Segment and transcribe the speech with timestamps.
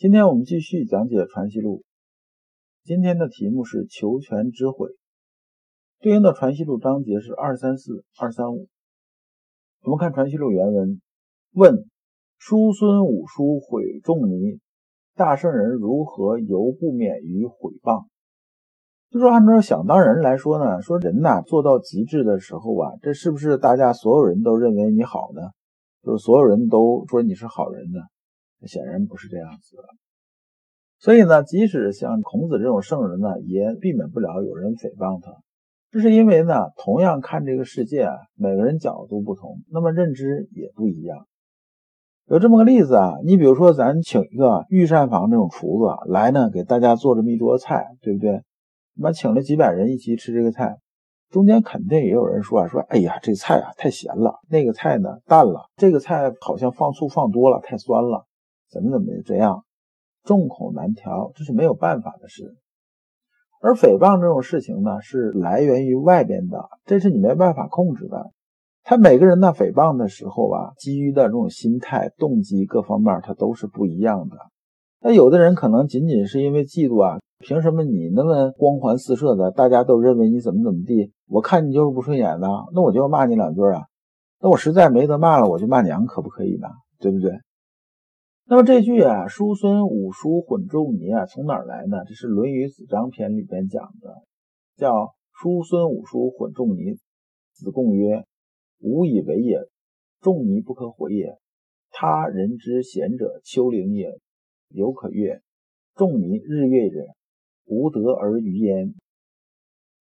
[0.00, 1.80] 今天我们继续讲解《传习录》。
[2.84, 4.88] 今天的题目是求全知悔，
[6.00, 8.68] 对应的《传习录》章节是二三四、二三五。
[9.82, 11.02] 我们看《传习录》原文：
[11.52, 11.84] 问
[12.38, 14.58] 叔孙五叔毁仲尼，
[15.16, 18.06] 大圣人如何犹不免于毁谤？
[19.10, 25.42] 就说按照想当然来说呢，说人呐做到极致的时候啊，这是不是大家所有人都认为你好呢？
[26.02, 28.00] 就是所有人都说你是好人呢？
[28.66, 29.82] 显然不是这样子的。
[30.98, 35.32] 所以呢，即使像孔子这种圣人呢，也避免不了有人诽谤他。
[35.90, 41.26] 这是因为呢，同样看这个世界啊，每个人角度不同，那么认知也不一样。
[42.26, 48.42] 有这么个例子啊，你比如说咱请一个御膳房这种厨子来呢，给大家做这么一桌菜，对不对？
[48.94, 50.76] 那么请了几百人一起吃这个菜，
[51.30, 58.26] 中间肯定也有人说啊，说哎呀，这菜啊太咸了，那个菜呢淡了，这个菜好像放醋放多了，太酸了，
[58.70, 59.64] 怎么怎么这样。
[60.22, 62.56] 众口难调，这是没有办法的事。
[63.62, 68.30] 而诽谤这种事情呢，是来源于外边的，这是你没办法控制的。
[68.82, 74.36] 他每个人呢，诽谤的时候啊，基于的这种心态、动机各方面，他都是不一样的。
[75.02, 83.84] 那有的人可能仅仅是因为嫉妒啊，凭什么你那么光环四射的，大家都认为你怎么怎么地，我看你就是不顺眼的，那我就要骂你两句啊。
[84.40, 86.68] 那我实在没得骂了，我就骂娘，可不可以呢？
[86.98, 87.30] 对不对？
[88.50, 91.98] 那么这句啊，叔孙五叔混仲尼啊，从哪儿来呢？
[92.04, 94.24] 这是《论语子张篇》里边讲的，
[94.76, 96.98] 叫叔孙五叔混仲尼。
[97.52, 98.24] 子贡曰
[98.82, 99.60] ：“吾以为也，
[100.20, 101.38] 仲尼不可毁也。
[101.92, 104.18] 他人之贤者，丘陵也，
[104.70, 105.40] 犹可悦。
[105.94, 107.06] 仲尼日月也，
[107.66, 108.94] 无德而于焉。”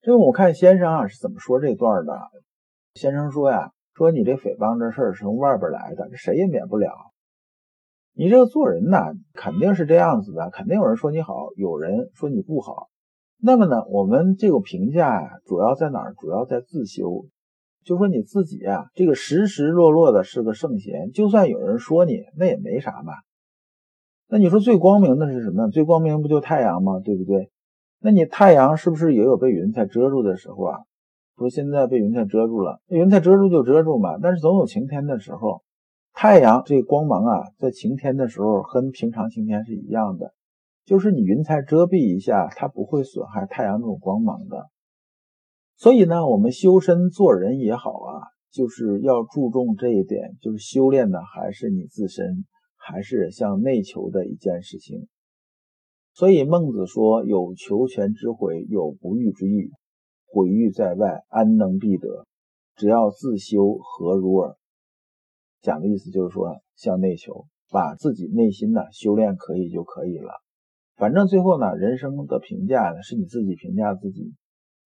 [0.00, 2.18] 这个我看先生啊是怎么说这段的？
[2.94, 6.88] 先生说呀，说你这诽谤这事儿是从外边来的，这谁也免不了。
[8.18, 8.98] 你这个做人呢，
[9.32, 12.88] 肯定是这样子的，肯定有人说你好，有人说你不好。
[13.40, 16.14] 那么呢，我们这个评价呀，主要在哪儿？
[16.18, 17.26] 主要在自修。
[17.84, 23.22] 就说你自己啊，这个实实落落的是个圣贤，就算有人说你，那也没啥吧。
[24.28, 25.68] 那你说最光明的是什么？
[25.68, 26.98] 最光明不就太阳吗？
[26.98, 27.52] 对不对？
[28.00, 30.80] 那你太阳是不是也有被云彩遮住的时候啊？
[31.36, 35.62] 说现在被云彩遮住了，云彩遮住就遮住嘛，但是总有晴天的时候。
[36.20, 40.34] 太阳这光芒啊，在晴天的时候跟平常晴天是一样的，
[40.84, 44.66] 就是你云彩遮蔽一下，它不会损害太阳这种光芒的。
[45.76, 52.44] 所以呢，我们修身做人也好啊，就是要注重这一点，就是修炼的还是你自身，
[52.76, 55.06] 还是向内求的一件事情。
[56.14, 59.70] 所以孟子说：“有求全之悔，有不欲之欲。
[60.26, 62.26] 毁誉在外，安能必得？
[62.74, 64.56] 只要自修，何如耳？”
[65.60, 70.30] 讲的意思就是说，向内求，把自己内心呢修炼可以就可以了。
[70.96, 74.34] 反正最后呢，人生的评价呢是你自己评价自己，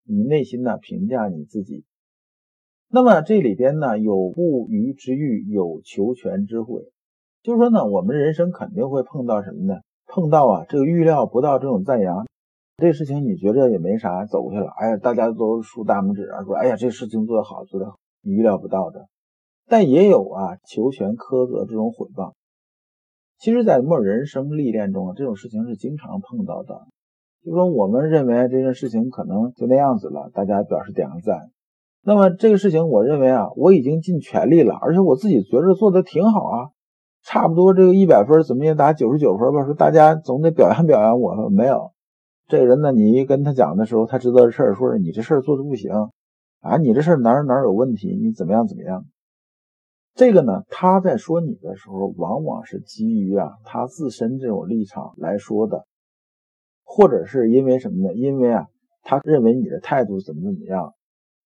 [0.03, 1.85] 你内心呢评价你自己。
[2.89, 6.91] 那么这里边呢有不虞之欲，有求全之悔，
[7.41, 9.79] 就是说呢，我们人生肯定会碰到什么呢？
[10.07, 12.27] 碰到啊这个预料不到这种赞扬，
[12.75, 14.67] 这事情你觉着也没啥，走过去了。
[14.77, 19.07] 哎呀，大家都竖大拇指啊，说哎呀这事情做得好，做得好，你预料不到的。
[19.71, 22.33] 但也有啊，求全苛责这种毁谤。
[23.39, 26.87] 其实，在我们人生历练中啊，这种事情是经常碰到的。
[27.41, 31.51] 就说我们认为这件事情可能就那样子了，大家表示点个赞。
[32.03, 36.69] 那么这个事情，我认为啊，我已经尽全力了，而且我自己觉着做的挺好啊，
[37.23, 39.63] 差不多这个一百分怎么也打九十九分吧。
[39.63, 41.91] 说大家总得表扬表扬我，没有
[42.49, 45.93] 这个人呢，你一跟他讲的时候，他知道这事儿，说是你这事儿做的不行
[46.59, 49.05] 啊，你这事儿哪哪有问题，你怎么样怎么样。
[50.13, 55.85] 这个呢，他在说你的时候，往往是基于啊他自身这种立场来说的，
[56.83, 58.13] 或者是因为什么呢？
[58.13, 58.67] 因为啊，
[59.03, 60.93] 他认为你的态度怎么怎么样，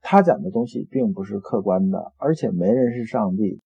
[0.02, 3.62] 他讲的东西并不是客观的，而且没人是上帝。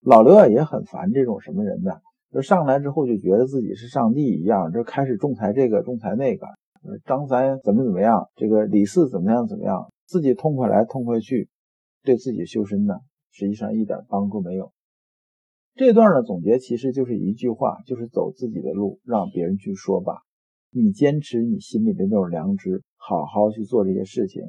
[0.00, 1.92] 老刘啊也很烦这种什么人呢？
[2.32, 6.46] 就上来之后就觉得自己是上帝一样，就开始仲裁这个仲裁那个，
[7.04, 11.48] 张三怎么怎么样，这个李四怎么样怎么样，自己痛快来痛快去，
[12.04, 13.00] 对自己修身呢？
[13.36, 14.72] 实际上一点帮助没有。
[15.74, 20.22] 这段呢总结其实就是一句话，就是走自己的路，让别人去说吧。
[20.70, 24.42] 你坚持你心里的那种良知，好好去做这些事情。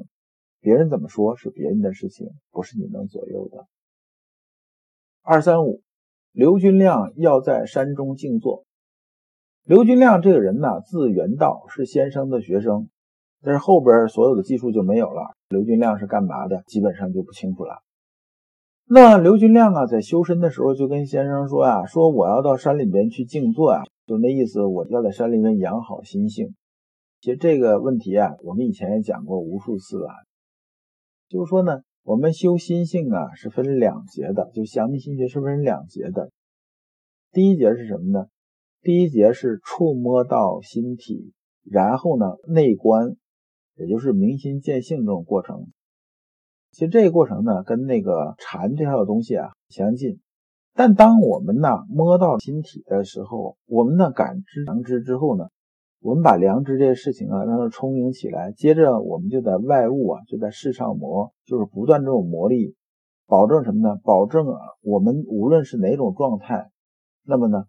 [0.62, 3.68] 别人怎么说是别人的事情，不是你能左右的。
[5.22, 5.82] 二三五，
[6.32, 8.64] 刘军亮要在山中静坐。
[9.66, 12.88] 刘军亮这个人呢，字元道，是先生的学生，
[13.42, 15.36] 但是后边所有的记述就没有了。
[15.50, 17.84] 刘军亮是干嘛的，基本上就不清楚了。
[18.90, 26.56] 那刘军亮啊，在修身的时候就跟先生说啊，说我要到山里边去静坐啊，就那意思，我要在山里面养好心性。
[27.20, 30.08] 其实这个问题啊，我们以前也讲过无数次了，
[31.28, 36.32] 就是说呢，我们修心性啊是分两节的，就降密心学是分两节的。
[37.34, 38.28] 第一节是什么呢？
[38.82, 41.34] 第一节是触摸到心体，
[41.66, 43.18] 然后呢内观，
[43.76, 45.68] 也就是明心见性这种过程。
[46.72, 50.20] 其实这个过程呢，跟那个禅这套东西啊相近。
[50.76, 55.46] 但当我们呢摸到心体的时候，我们呢感知良知之后呢，
[56.02, 58.52] 我们把良知这些事情啊让它充盈起来。
[58.52, 62.76] 接着我们就在外物啊，就在世上磨，就是不断这种磨砺，
[63.26, 64.00] 保证什么呢？
[64.04, 66.70] 保证啊，我们无论是哪种状态，
[67.26, 67.66] 那么呢，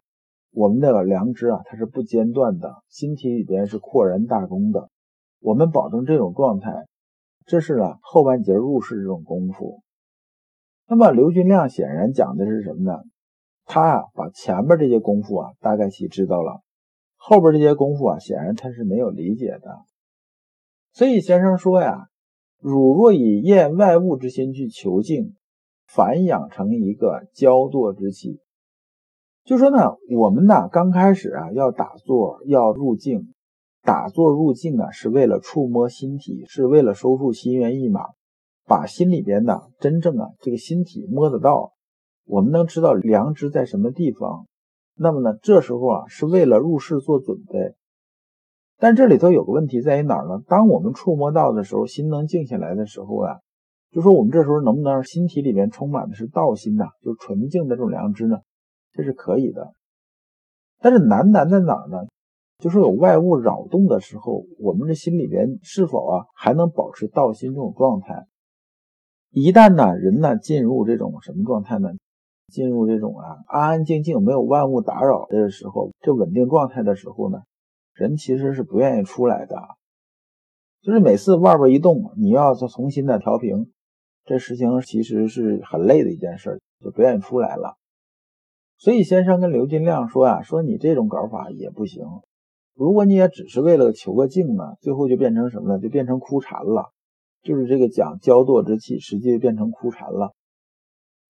[0.53, 4.91] 我们的良知啊，它是不间断的，心体里边是扩然大功的。
[5.41, 6.85] 我们保证这种状态。
[7.49, 9.81] 这是呢后半截入世这种功夫。
[10.87, 12.99] 那么刘军亮显然讲的是什么呢？
[13.65, 16.63] 他啊把前面这些功夫啊大概其知道了，
[17.17, 19.79] 后边这些功夫啊显然他是没有理解的。
[20.93, 22.09] 所以先生说呀
[22.61, 25.35] ：“汝若以厌外物之心去求静，
[25.87, 28.41] 反养成一个焦惰之气。”
[29.45, 33.33] 就说呢，我们呢刚开始啊要打坐，要入静。
[33.89, 38.03] 打坐入静啊，是为了触摸心体，是为了收束心猿意马，
[38.67, 41.73] 把心里边的真正啊这个心体摸得到，
[42.27, 44.45] 我们能知道良知在什么地方。
[44.95, 47.77] 那么呢，这时候啊是为了入世做准备。
[48.77, 50.43] 但这里头有个问题在于哪儿呢？
[50.47, 53.39] 当我们触摸到的时候，心能静下来的时候啊，
[53.91, 58.37] 就说我们这时候能不能让心体里面充满的是道心呐，就是纯净的这种良知呢？
[58.93, 59.73] 这是可以的。
[60.79, 61.97] 但是难难在哪儿呢？
[62.59, 68.27] 就是有外物扰动的时候，我们的心里边是否啊还能保持道心这种状态？
[69.31, 71.91] 一旦呢人呢进入这种什么状态呢？
[72.49, 77.43] 进入这种啊安安静静没有万物打扰的时候，这稳定状态的时候呢，
[77.93, 79.57] 人其实是不愿意出来的。
[80.81, 83.71] 就是每次外边一动，你要再重新的调平，
[84.25, 87.77] 这事情其实是很累的一件事，就不愿意出来了。
[88.79, 92.03] 所以先生跟刘金亮说呀，说你这种搞法也不行。
[92.79, 95.81] 如果你也只是为了求个静呢，最后就变成什么呢？
[95.81, 96.93] 就变成枯禅了。
[97.43, 100.33] 就是这个讲焦惰之气，实际就变成枯禅了。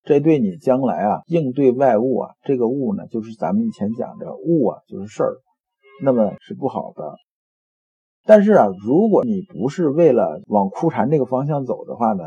[0.03, 5.37] 这对你将来啊应对外物啊，这个物呢，就是咱们以前讲的物啊，就是事儿，
[6.03, 7.17] 那么是不好的。
[8.25, 12.25] 但是啊，如果你不是为了往枯禅这个方向走的话呢，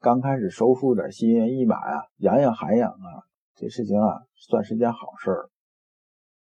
[0.00, 3.22] 刚开始收复点心猿意马啊，养养涵养啊，
[3.54, 5.48] 这事情啊，算是件好事儿。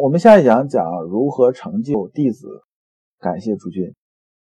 [0.00, 2.62] 我们下一讲讲如何成就弟子，
[3.18, 3.94] 感谢诸君。